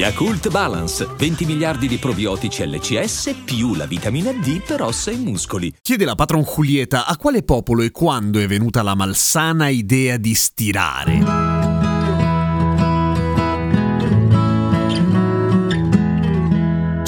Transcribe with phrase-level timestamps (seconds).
[0.00, 5.74] Yakult Balance, 20 miliardi di probiotici LCS più la vitamina D per ossa e muscoli.
[5.82, 10.34] Chiede la patron Julieta a quale popolo e quando è venuta la malsana idea di
[10.34, 11.59] stirare.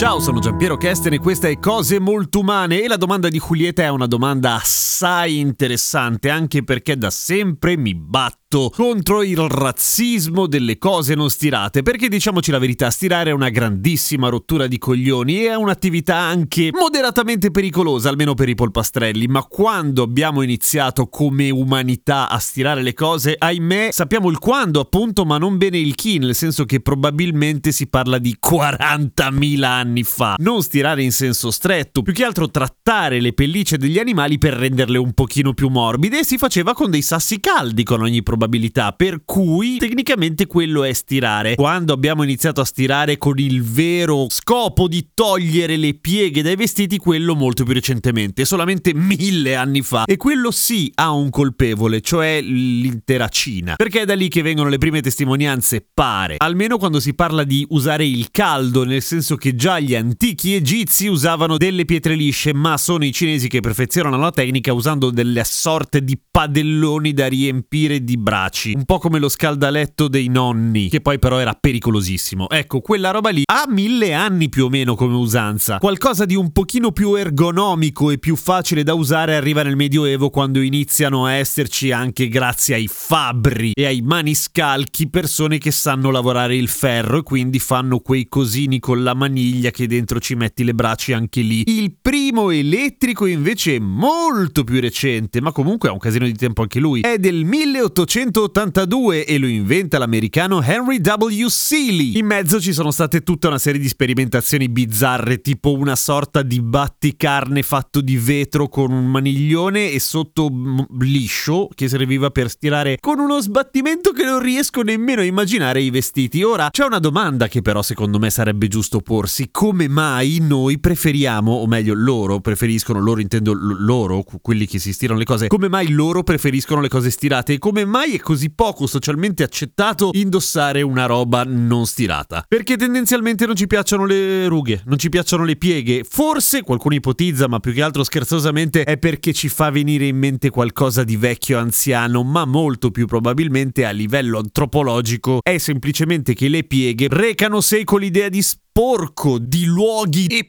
[0.03, 3.85] Ciao, sono Giampiero Kesten e questa è Cose Molto Umane e la domanda di Julieta
[3.85, 10.77] è una domanda assai interessante anche perché da sempre mi batto contro il razzismo delle
[10.77, 15.51] cose non stirate perché diciamoci la verità, stirare è una grandissima rottura di coglioni e
[15.51, 22.29] è un'attività anche moderatamente pericolosa, almeno per i polpastrelli, ma quando abbiamo iniziato come umanità
[22.29, 26.35] a stirare le cose, ahimè, sappiamo il quando appunto, ma non bene il chi, nel
[26.35, 30.35] senso che probabilmente si parla di 40.000 anni anni fa.
[30.39, 34.97] Non stirare in senso stretto, più che altro trattare le pellicce degli animali per renderle
[34.97, 39.23] un pochino più morbide e si faceva con dei sassi caldi con ogni probabilità, per
[39.25, 41.55] cui tecnicamente quello è stirare.
[41.55, 46.97] Quando abbiamo iniziato a stirare con il vero scopo di togliere le pieghe dai vestiti,
[46.97, 50.05] quello molto più recentemente, solamente mille anni fa.
[50.07, 53.75] E quello sì ha un colpevole, cioè l'intera Cina.
[53.77, 56.37] Perché è da lì che vengono le prime testimonianze, pare.
[56.39, 61.09] Almeno quando si parla di usare il caldo, nel senso che già gli antichi egizi
[61.09, 66.03] usavano delle pietre lisce, ma sono i cinesi che perfezionano la tecnica usando delle sorte
[66.03, 71.19] di padelloni da riempire di braci, un po' come lo scaldaletto dei nonni, che poi
[71.19, 72.49] però era pericolosissimo.
[72.49, 75.79] Ecco, quella roba lì ha mille anni più o meno come usanza.
[75.79, 80.61] Qualcosa di un pochino più ergonomico e più facile da usare arriva nel Medioevo quando
[80.61, 86.69] iniziano a esserci anche grazie ai fabbri e ai maniscalchi persone che sanno lavorare il
[86.69, 91.17] ferro e quindi fanno quei cosini con la maniglia che dentro ci metti le braccia
[91.17, 91.65] anche lì.
[91.67, 96.81] Il primo elettrico invece molto più recente, ma comunque ha un casino di tempo anche
[96.81, 97.03] lui.
[97.03, 101.47] È del 1882 e lo inventa l'americano Henry W.
[101.47, 102.17] Seeley.
[102.17, 106.61] In mezzo ci sono state tutta una serie di sperimentazioni bizzarre, tipo una sorta di
[106.61, 110.51] batticarne fatto di vetro con un maniglione e sotto
[110.99, 115.91] liscio che serviva per stirare con uno sbattimento che non riesco nemmeno a immaginare i
[115.91, 116.43] vestiti.
[116.43, 121.53] Ora c'è una domanda che però secondo me sarebbe giusto porsi come mai noi preferiamo,
[121.53, 125.89] o meglio loro preferiscono, loro intendo loro, quelli che si stirano le cose, come mai
[125.89, 127.55] loro preferiscono le cose stirate?
[127.55, 132.45] E come mai è così poco socialmente accettato indossare una roba non stirata?
[132.47, 137.49] Perché tendenzialmente non ci piacciono le rughe, non ci piacciono le pieghe, forse qualcuno ipotizza,
[137.49, 141.59] ma più che altro scherzosamente è perché ci fa venire in mente qualcosa di vecchio
[141.59, 145.41] anziano, ma molto più probabilmente a livello antropologico.
[145.43, 150.47] È semplicemente che le pieghe recano secoli l'idea di porco di luoghi e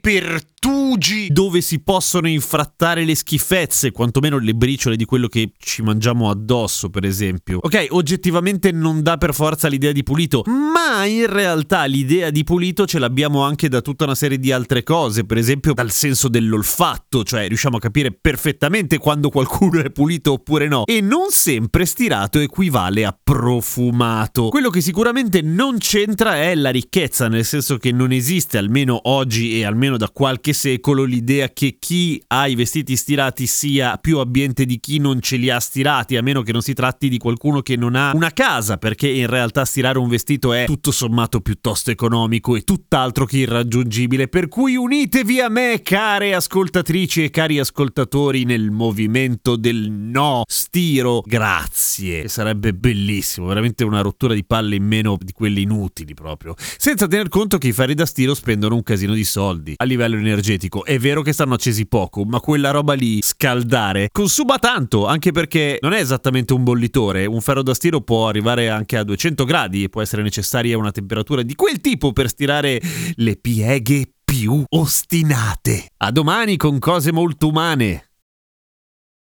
[0.64, 6.30] pertugi dove si possono infrattare le schifezze, quantomeno le briciole di quello che ci mangiamo
[6.30, 7.60] addosso, per esempio.
[7.62, 12.86] Ok, oggettivamente non dà per forza l'idea di pulito, ma in realtà l'idea di pulito
[12.86, 17.26] ce l'abbiamo anche da tutta una serie di altre cose, per esempio dal senso dell'olfatto,
[17.26, 22.40] cioè riusciamo a capire perfettamente quando qualcuno è pulito oppure no, e non sempre stirato
[22.40, 24.48] equivale a profumato.
[24.48, 29.60] Quello che sicuramente non c'entra è la ricchezza, nel senso che non esiste almeno oggi
[29.60, 34.66] e almeno da qualche secolo l'idea che chi ha i vestiti stirati sia più abbiente
[34.66, 37.62] di chi non ce li ha stirati, a meno che non si tratti di qualcuno
[37.62, 41.92] che non ha una casa, perché in realtà stirare un vestito è tutto sommato piuttosto
[41.92, 44.28] economico e tutt'altro che irraggiungibile.
[44.28, 51.22] Per cui unitevi a me, care ascoltatrici e cari ascoltatori, nel movimento del no stiro.
[51.26, 52.28] Grazie.
[52.28, 56.56] Sarebbe bellissimo, veramente una rottura di palle in meno di quelle inutili proprio.
[56.58, 60.18] Senza tener conto che i fari da stiro spendono un casino di soldi a livello
[60.44, 60.84] energetico.
[60.84, 65.78] È vero che stanno accesi poco, ma quella roba lì, scaldare, consuma tanto, anche perché
[65.82, 67.26] non è esattamente un bollitore.
[67.26, 70.92] Un ferro da stiro può arrivare anche a 200 gradi e può essere necessaria una
[70.92, 72.82] temperatura di quel tipo per stirare
[73.16, 75.88] le pieghe più ostinate.
[75.98, 78.13] A domani con cose molto umane.